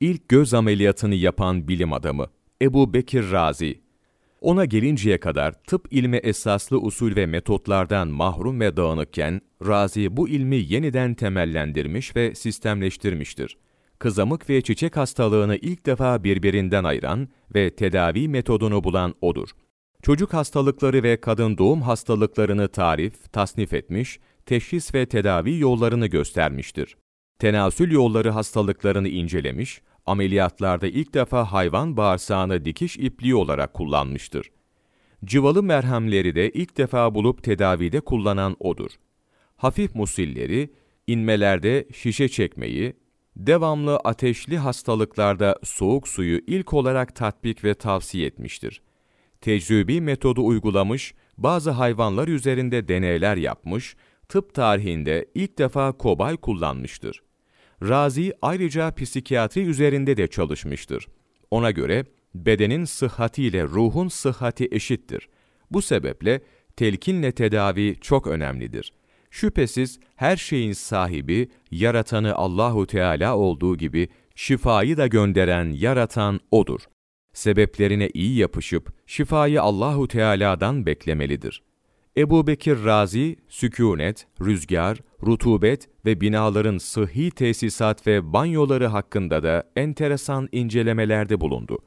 ilk 0.00 0.28
göz 0.28 0.54
ameliyatını 0.54 1.14
yapan 1.14 1.68
bilim 1.68 1.92
adamı 1.92 2.26
Ebu 2.62 2.94
Bekir 2.94 3.30
Razi. 3.32 3.80
Ona 4.40 4.64
gelinceye 4.64 5.20
kadar 5.20 5.52
tıp 5.52 5.88
ilmi 5.90 6.16
esaslı 6.16 6.80
usul 6.80 7.16
ve 7.16 7.26
metotlardan 7.26 8.08
mahrum 8.08 8.60
ve 8.60 8.76
dağınıkken, 8.76 9.40
Razi 9.66 10.16
bu 10.16 10.28
ilmi 10.28 10.56
yeniden 10.56 11.14
temellendirmiş 11.14 12.16
ve 12.16 12.34
sistemleştirmiştir. 12.34 13.56
Kızamık 13.98 14.50
ve 14.50 14.62
çiçek 14.62 14.96
hastalığını 14.96 15.56
ilk 15.56 15.86
defa 15.86 16.24
birbirinden 16.24 16.84
ayıran 16.84 17.28
ve 17.54 17.70
tedavi 17.70 18.28
metodunu 18.28 18.84
bulan 18.84 19.14
odur. 19.20 19.48
Çocuk 20.02 20.34
hastalıkları 20.34 21.02
ve 21.02 21.20
kadın 21.20 21.58
doğum 21.58 21.82
hastalıklarını 21.82 22.68
tarif, 22.68 23.32
tasnif 23.32 23.72
etmiş, 23.72 24.20
teşhis 24.46 24.94
ve 24.94 25.06
tedavi 25.06 25.58
yollarını 25.58 26.06
göstermiştir. 26.06 26.96
Tenasül 27.38 27.90
yolları 27.90 28.30
hastalıklarını 28.30 29.08
incelemiş, 29.08 29.82
ameliyatlarda 30.06 30.86
ilk 30.86 31.14
defa 31.14 31.52
hayvan 31.52 31.96
bağırsağını 31.96 32.64
dikiş 32.64 32.96
ipliği 32.96 33.34
olarak 33.34 33.74
kullanmıştır. 33.74 34.50
Cıvalı 35.24 35.62
merhemleri 35.62 36.34
de 36.34 36.50
ilk 36.50 36.76
defa 36.76 37.14
bulup 37.14 37.42
tedavide 37.42 38.00
kullanan 38.00 38.56
odur. 38.60 38.90
Hafif 39.56 39.94
musilleri, 39.94 40.70
inmelerde 41.06 41.88
şişe 41.94 42.28
çekmeyi, 42.28 42.96
devamlı 43.36 43.96
ateşli 43.96 44.58
hastalıklarda 44.58 45.58
soğuk 45.64 46.08
suyu 46.08 46.40
ilk 46.46 46.74
olarak 46.74 47.16
tatbik 47.16 47.64
ve 47.64 47.74
tavsiye 47.74 48.26
etmiştir. 48.26 48.82
Tecrübi 49.40 50.00
metodu 50.00 50.46
uygulamış, 50.46 51.14
bazı 51.38 51.70
hayvanlar 51.70 52.28
üzerinde 52.28 52.88
deneyler 52.88 53.36
yapmış, 53.36 53.96
tıp 54.28 54.54
tarihinde 54.54 55.26
ilk 55.34 55.58
defa 55.58 55.92
kobay 55.92 56.36
kullanmıştır. 56.36 57.25
Razi 57.82 58.32
ayrıca 58.42 58.94
psikiyatri 58.94 59.60
üzerinde 59.60 60.16
de 60.16 60.26
çalışmıştır. 60.26 61.06
Ona 61.50 61.70
göre 61.70 62.04
bedenin 62.34 62.84
sıhhatiyle 62.84 63.64
ruhun 63.64 64.08
sıhhati 64.08 64.68
eşittir. 64.70 65.28
Bu 65.70 65.82
sebeple 65.82 66.40
telkinle 66.76 67.32
tedavi 67.32 67.96
çok 68.00 68.26
önemlidir. 68.26 68.92
Şüphesiz 69.30 70.00
her 70.16 70.36
şeyin 70.36 70.72
sahibi, 70.72 71.48
yaratanı 71.70 72.34
Allahu 72.34 72.86
Teala 72.86 73.36
olduğu 73.36 73.76
gibi 73.76 74.08
şifayı 74.34 74.96
da 74.96 75.06
gönderen, 75.06 75.70
yaratan 75.70 76.40
odur. 76.50 76.80
Sebeplerine 77.32 78.10
iyi 78.14 78.38
yapışıp 78.38 78.92
şifayı 79.06 79.62
Allahu 79.62 80.08
Teala'dan 80.08 80.86
beklemelidir. 80.86 81.62
Ebu 82.16 82.46
Bekir 82.46 82.84
Razi, 82.84 83.36
sükunet, 83.48 84.26
rüzgar, 84.40 84.98
rutubet 85.26 85.88
ve 86.04 86.20
binaların 86.20 86.78
sıhhi 86.78 87.30
tesisat 87.30 88.06
ve 88.06 88.32
banyoları 88.32 88.86
hakkında 88.86 89.42
da 89.42 89.64
enteresan 89.76 90.48
incelemelerde 90.52 91.40
bulundu. 91.40 91.78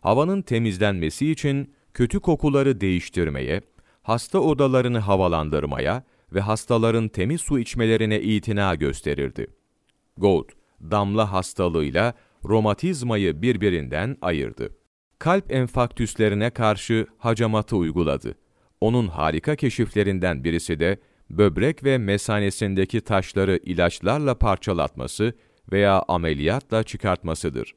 Havanın 0.00 0.42
temizlenmesi 0.42 1.30
için 1.30 1.74
kötü 1.94 2.20
kokuları 2.20 2.80
değiştirmeye, 2.80 3.60
hasta 4.02 4.38
odalarını 4.38 4.98
havalandırmaya 4.98 6.04
ve 6.32 6.40
hastaların 6.40 7.08
temiz 7.08 7.40
su 7.40 7.58
içmelerine 7.58 8.20
itina 8.20 8.74
gösterirdi. 8.74 9.46
Gould, 10.16 10.48
damla 10.80 11.32
hastalığıyla 11.32 12.14
romatizmayı 12.44 13.42
birbirinden 13.42 14.16
ayırdı. 14.22 14.70
Kalp 15.18 15.52
enfaktüslerine 15.52 16.50
karşı 16.50 17.06
hacamatı 17.18 17.76
uyguladı. 17.76 18.34
Onun 18.80 19.08
harika 19.08 19.56
keşiflerinden 19.56 20.44
birisi 20.44 20.80
de 20.80 20.98
böbrek 21.30 21.84
ve 21.84 21.98
mesanesindeki 21.98 23.00
taşları 23.00 23.60
ilaçlarla 23.64 24.34
parçalatması 24.34 25.32
veya 25.72 26.04
ameliyatla 26.08 26.82
çıkartmasıdır. 26.82 27.74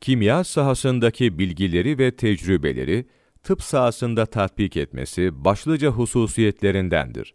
Kimya 0.00 0.44
sahasındaki 0.44 1.38
bilgileri 1.38 1.98
ve 1.98 2.10
tecrübeleri 2.10 3.06
tıp 3.42 3.62
sahasında 3.62 4.26
tatbik 4.26 4.76
etmesi 4.76 5.44
başlıca 5.44 5.88
hususiyetlerindendir. 5.88 7.34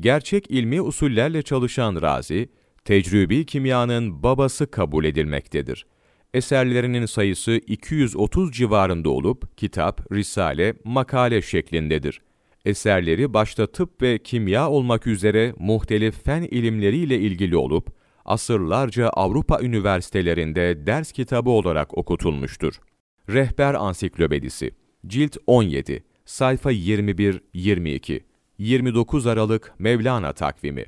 Gerçek 0.00 0.50
ilmi 0.50 0.82
usullerle 0.82 1.42
çalışan 1.42 2.02
Razi, 2.02 2.48
tecrübi 2.84 3.46
kimyanın 3.46 4.22
babası 4.22 4.70
kabul 4.70 5.04
edilmektedir. 5.04 5.86
Eserlerinin 6.34 7.06
sayısı 7.06 7.52
230 7.52 8.52
civarında 8.52 9.10
olup 9.10 9.56
kitap, 9.56 10.12
risale, 10.12 10.74
makale 10.84 11.42
şeklindedir. 11.42 12.20
Eserleri 12.64 13.34
başta 13.34 13.66
tıp 13.66 14.02
ve 14.02 14.18
kimya 14.18 14.70
olmak 14.70 15.06
üzere 15.06 15.54
muhtelif 15.58 16.24
fen 16.24 16.42
ilimleriyle 16.42 17.18
ilgili 17.18 17.56
olup, 17.56 17.88
asırlarca 18.24 19.08
Avrupa 19.08 19.60
üniversitelerinde 19.62 20.86
ders 20.86 21.12
kitabı 21.12 21.50
olarak 21.50 21.98
okutulmuştur. 21.98 22.80
Rehber 23.28 23.74
Ansiklopedisi 23.74 24.70
Cilt 25.06 25.36
17 25.46 26.04
Sayfa 26.24 26.72
21-22 26.72 28.20
29 28.58 29.26
Aralık 29.26 29.74
Mevlana 29.78 30.32
takvimi 30.32 30.84